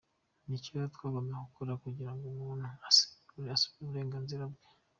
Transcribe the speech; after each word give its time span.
Ni 0.47 0.57
cyo 0.63 0.69
rero 0.75 0.87
twagombaga 0.95 1.45
gukora 1.47 1.79
kugira 1.83 2.11
ngo 2.13 2.25
umuntu 2.33 2.63
asubirane 2.67 3.79
uburenganzira 3.81 4.43
bwe. 4.51 4.67